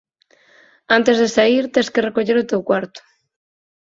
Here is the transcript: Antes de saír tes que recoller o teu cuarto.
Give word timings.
Antes 0.97 1.15
de 1.21 1.27
saír 1.35 1.63
tes 1.73 1.87
que 1.93 2.05
recoller 2.07 2.37
o 2.39 2.47
teu 2.51 2.61
cuarto. 2.69 2.99